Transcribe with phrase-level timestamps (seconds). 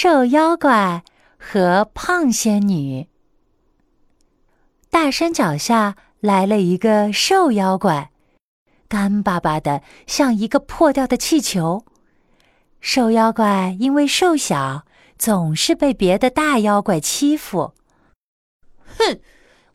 [0.00, 1.02] 瘦妖怪
[1.40, 3.08] 和胖仙女。
[4.90, 8.12] 大山脚下来了一个瘦妖怪，
[8.86, 11.84] 干巴巴的，像一个破掉的气球。
[12.80, 14.86] 瘦妖怪因为瘦小，
[15.18, 17.74] 总是被别的大妖怪欺负。
[18.98, 19.18] 哼，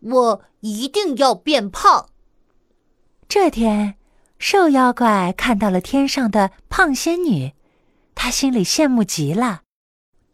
[0.00, 2.08] 我一定要变胖。
[3.28, 3.94] 这天，
[4.40, 7.52] 瘦妖怪看到了天上的胖仙女，
[8.16, 9.62] 他心里羡慕极了。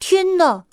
[0.06, 0.66] 天哪！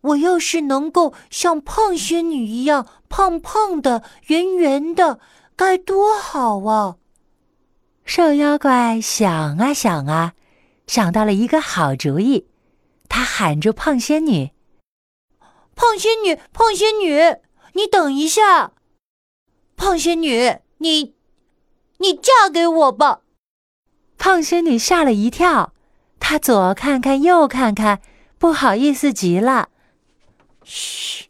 [0.00, 5.18] 我要是能够像胖仙女一样胖胖的、圆圆的，
[5.56, 6.94] 该多好啊！
[8.04, 10.34] 瘦妖怪想啊想啊，
[10.86, 12.46] 想到了一个好主意。
[13.08, 14.52] 他喊住胖仙女
[15.74, 17.18] ：“胖仙女，胖仙女，
[17.72, 18.70] 你等一下！
[19.74, 21.16] 胖仙女，你，
[21.98, 23.22] 你嫁给我吧！”
[24.16, 25.72] 胖仙女吓了一跳，
[26.20, 28.00] 她左看看，右看看，
[28.38, 29.68] 不好意思极了。
[30.62, 31.26] 嘘，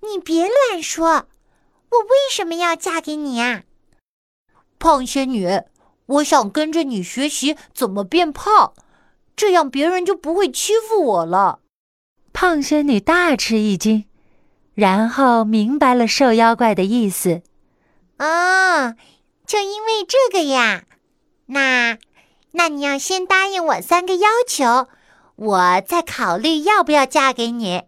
[0.00, 1.26] 你别乱说！
[1.90, 3.62] 我为什么要嫁给你啊？
[4.78, 5.48] 胖仙女，
[6.06, 8.74] 我想跟着你学习怎么变胖，
[9.36, 11.60] 这样别人就不会欺负我了。
[12.32, 14.04] 胖仙女大吃一惊，
[14.74, 17.42] 然后明白了瘦妖怪的意思。
[18.18, 18.94] 哦，
[19.46, 20.84] 就因为这个呀？
[21.46, 21.98] 那，
[22.52, 24.88] 那你要先答应我三个要求，
[25.36, 27.82] 我在考虑要不要嫁给你。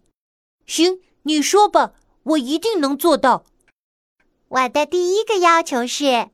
[0.67, 1.93] 行，你说吧，
[2.25, 3.45] 我一定能做到。
[4.49, 6.31] 我的第一个要求是，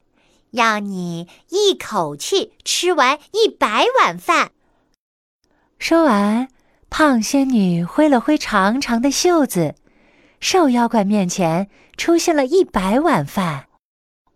[0.52, 4.52] 要你一口气吃完一百碗饭。
[5.78, 6.48] 说完，
[6.88, 9.74] 胖仙女挥了挥长长的袖子，
[10.40, 13.66] 瘦妖怪面前出现了一百碗饭。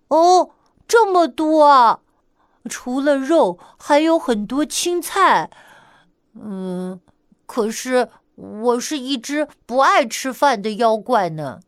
[0.08, 0.50] 哦，
[0.86, 2.00] 这么多啊！
[2.69, 5.50] 除了肉，还有很多青菜。
[6.41, 7.01] 嗯，
[7.47, 8.09] 可是。
[8.39, 11.60] 我是一只不爱吃饭的妖怪呢。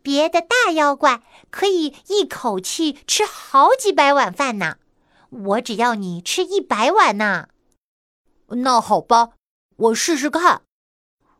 [0.00, 4.78] 别的大妖怪可以一口气吃好几百碗饭呢，
[5.28, 7.48] 我只要你吃一百碗呢。
[8.48, 9.32] 那好吧，
[9.76, 10.62] 我试试看。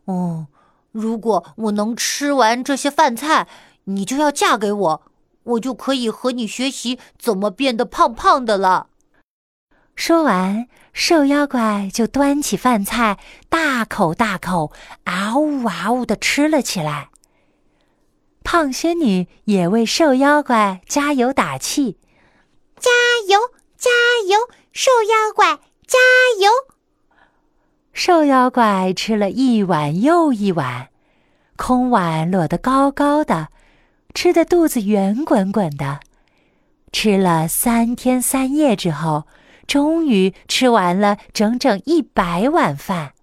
[0.04, 0.48] 哦，
[0.92, 3.48] 如果我能吃完这些饭菜，
[3.84, 5.02] 你就要嫁给我，
[5.44, 8.89] 我就可以和你学习怎么变得胖胖的了。
[10.00, 10.66] 说完。
[10.94, 13.18] 瘦妖怪就端起饭菜，
[13.50, 14.72] 大口大口、
[15.04, 17.10] 嗷呜嗷呜的吃了起来。
[18.42, 21.98] 胖仙女也为瘦妖怪加油打气
[22.80, 22.90] ：“加
[23.28, 23.38] 油，
[23.76, 23.90] 加
[24.26, 24.38] 油，
[24.72, 25.98] 瘦妖怪，加
[26.40, 26.50] 油！”
[27.92, 30.88] 瘦妖怪吃了一碗又一碗，
[31.56, 33.48] 空碗落得高高的，
[34.14, 36.00] 吃的肚子圆滚滚的。
[36.90, 39.24] 吃了三天三夜之后。
[39.70, 43.14] 终于吃完了整整一百碗饭。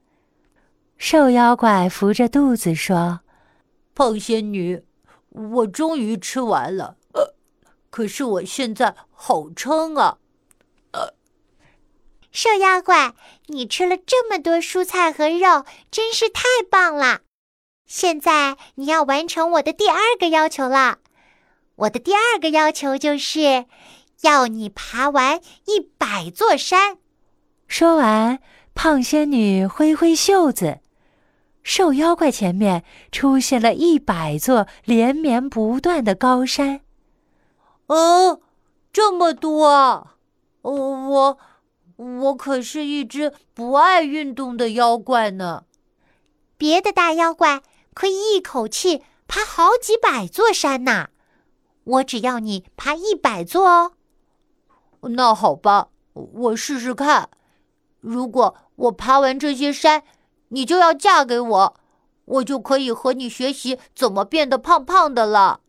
[0.98, 3.20] 瘦妖怪扶着肚子说
[3.94, 4.82] ：“胖仙女，
[5.32, 7.36] 我终于吃完了，呃，
[7.90, 10.20] 可是我现在好撑啊。”
[10.94, 11.14] 呃，
[12.32, 13.14] 瘦妖怪，
[13.48, 17.24] 你吃了这么多蔬菜和肉，真是太棒了。
[17.86, 21.00] 现在你要完成我的第二个要求了。
[21.76, 23.66] 我的第二个要求就是。
[24.22, 26.98] 要你爬完一百座山。
[27.68, 28.40] 说完，
[28.74, 30.80] 胖仙女挥挥袖子，
[31.64, 36.82] 瘦妖怪前面出现了一百座连绵不断的高山。
[37.88, 38.42] 哦，
[38.94, 39.68] 这么多！
[40.62, 40.72] 哦！
[40.72, 41.38] 我，
[41.98, 45.66] 我可是一只不爱运动的妖怪呢。
[46.58, 47.62] 别的大妖怪
[47.94, 51.10] 可以一口气爬好几百座山呢，
[51.84, 53.92] 我只要你爬一百座哦。
[55.02, 57.30] 那好吧，我试试看。
[58.00, 60.04] 如果我爬完这些山，
[60.50, 61.76] 你就要嫁给我，
[62.26, 65.62] 我就可以和你学习怎么变得胖胖的了。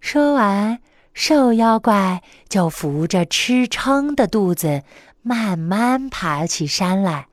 [0.00, 0.80] 说完，
[1.12, 4.82] 瘦妖怪就扶着吃撑的肚子，
[5.22, 7.28] 慢慢爬起山来。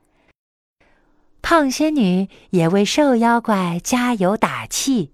[1.41, 5.13] 胖仙女也为瘦妖怪加油打气：“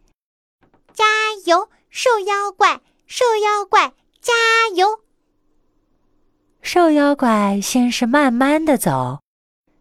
[0.91, 1.05] 加
[1.45, 2.81] 油，瘦妖怪！
[3.05, 4.33] 瘦妖怪，加
[4.75, 5.01] 油！”
[6.73, 9.19] 瘦妖怪先是慢慢的走，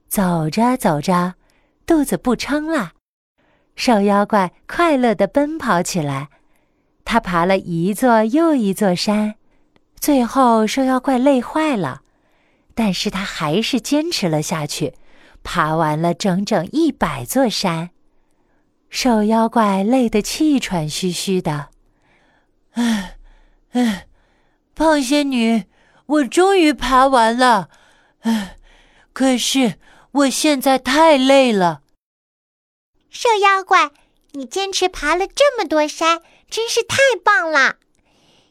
[0.09, 1.37] 走着走着，
[1.87, 2.93] 肚子不撑了。
[3.75, 6.29] 瘦妖怪快乐的奔跑起来，
[7.03, 9.37] 他爬了一座又一座山，
[9.99, 12.03] 最后瘦妖怪累坏了，
[12.75, 14.93] 但是他还是坚持了下去，
[15.43, 17.89] 爬完了整整一百座山。
[18.91, 21.71] 瘦妖怪累得气喘吁吁的，
[22.73, 23.17] 唉，
[23.71, 24.07] 唉，
[24.75, 25.65] 胖仙女。
[26.13, 27.71] 我终于爬完了，
[28.21, 28.59] 唉，
[29.15, 29.79] 可是
[30.13, 31.81] 我现在太累了。
[33.09, 33.91] 瘦妖怪，
[34.33, 36.21] 你坚持爬了这么多山，
[36.51, 37.77] 真是太棒了！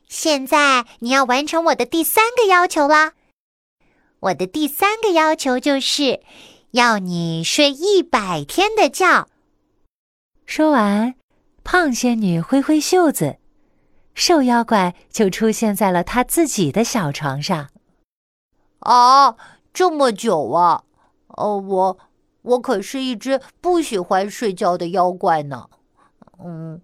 [0.07, 3.13] 现在你要完成我的第三个要求了。
[4.21, 6.21] 我的第三个要求就是
[6.71, 9.27] 要你睡一百天的觉。
[10.47, 11.13] 说完，
[11.63, 13.37] 胖仙女挥挥袖子，
[14.21, 17.69] 瘦妖怪就出现在了他自己的小床上。
[18.81, 19.35] 啊，
[19.73, 20.83] 这么久啊！
[21.29, 21.97] 哦，我
[22.43, 25.69] 我可是一只不喜欢睡觉的妖怪呢。
[26.37, 26.79] 嗯，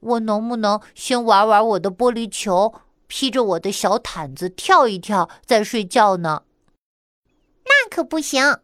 [0.00, 2.72] 我能不能先玩玩我的玻璃球，
[3.06, 6.44] 披着我的小毯子跳一跳再睡觉呢？
[7.66, 8.60] 那可不行，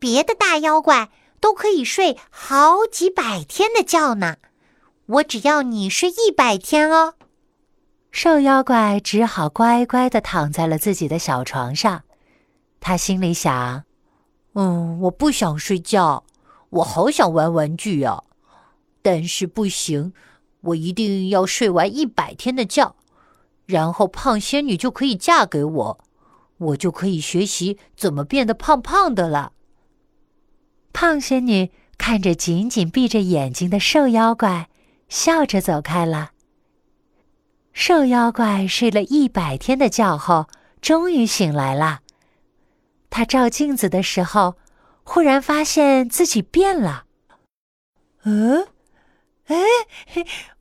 [0.00, 1.10] 别的大妖怪。
[1.38, 4.38] 都可以睡好几百天的觉呢，
[5.06, 7.14] 我只要你睡一百天哦。
[8.12, 12.04] 瘦妖怪只好乖乖的躺在了自己的小床上。
[12.78, 13.84] 他心里想
[14.52, 16.24] ：“嗯，我不想睡觉，
[16.68, 18.22] 我好想玩玩具呀。
[19.00, 20.12] 但是不行，
[20.60, 22.94] 我一定要睡完一百天的觉，
[23.64, 26.04] 然后胖仙女就可以嫁给我，
[26.58, 29.52] 我就可以学习怎么变得胖胖的了。”
[30.92, 34.68] 胖仙女看着紧紧闭着眼睛的瘦妖怪，
[35.08, 36.32] 笑着走开了。
[37.72, 40.46] 瘦妖怪睡了一百天的觉后，
[40.80, 42.00] 终于醒来了。
[43.10, 44.56] 他照镜子的时候，
[45.04, 47.04] 忽然发现自己变了。
[48.24, 48.68] 嗯，
[49.46, 49.56] 哎，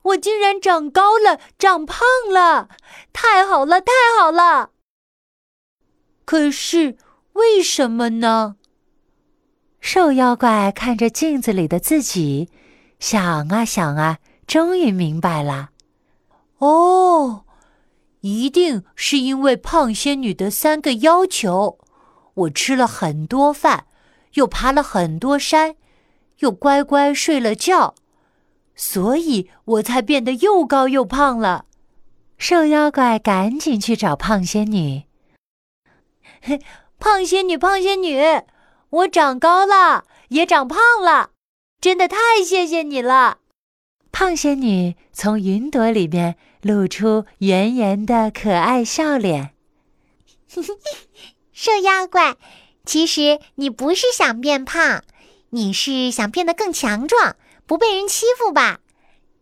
[0.03, 1.99] 我竟然长高了，长胖
[2.31, 2.69] 了！
[3.13, 4.71] 太好了，太好了！
[6.25, 6.97] 可是
[7.33, 8.55] 为什么呢？
[9.81, 12.49] 瘦妖怪看着镜子里的自己，
[12.99, 15.70] 想啊想啊，终于明白了。
[16.61, 17.43] 哦，
[18.19, 21.79] 一定是因为胖仙女的三个要求：
[22.35, 23.87] 我吃了很多饭，
[24.35, 25.75] 又爬了很多山，
[26.37, 27.95] 又乖乖睡了觉，
[28.75, 31.65] 所以我才变得又高又胖了。
[32.37, 35.05] 瘦妖怪赶紧去找胖仙女。
[36.99, 38.19] 胖仙女，胖仙女。
[38.89, 41.31] 我长高了，也长胖了，
[41.79, 43.39] 真的太谢谢你了！
[44.11, 49.53] 胖仙女从云朵里面露出圆圆的可爱笑脸。
[51.51, 52.35] 瘦妖怪，
[52.85, 55.03] 其实你不是想变胖，
[55.51, 57.35] 你是想变得更强壮，
[57.65, 58.79] 不被人欺负吧？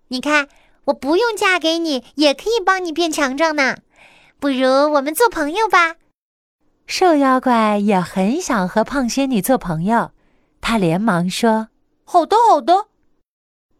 [0.09, 0.47] 你看，
[0.85, 3.77] 我不用嫁给你，也可以帮你变强壮呢。
[4.39, 5.95] 不如我们做朋友吧？
[6.85, 10.11] 瘦妖怪也很想和胖仙女做朋友，
[10.59, 11.69] 他连忙说
[12.03, 12.87] ：“好的，好的。”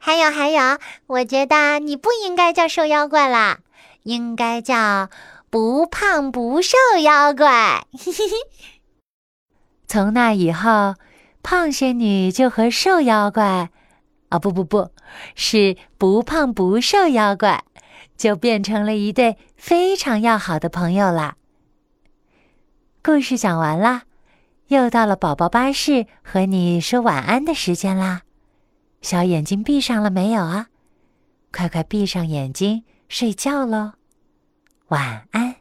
[0.02, 3.60] 还有，还有，我觉得你不应该叫瘦妖怪啦，
[4.04, 5.10] 应该叫
[5.50, 7.86] 不胖不瘦妖怪。
[9.88, 10.96] 从那以后，
[11.44, 13.70] 胖仙女就和瘦妖怪，
[14.30, 14.90] 啊，不不不，
[15.36, 17.64] 是不胖不瘦妖怪，
[18.16, 21.36] 就变成了一对非常要好的朋友啦。
[23.04, 24.04] 故事讲完啦，
[24.68, 28.22] 又到了宝宝巴士和你说晚安的时间啦。
[29.02, 30.68] 小眼睛闭上了没有啊？
[31.52, 33.94] 快快闭上眼睛睡觉喽，
[34.90, 35.59] 晚安。